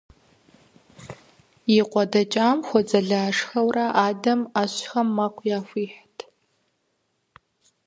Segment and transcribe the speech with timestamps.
[1.77, 6.17] И къуэ дэкӏам хуэдзэлашхэурэ, адэм ӏэщхэм мэкъу яхуихьт.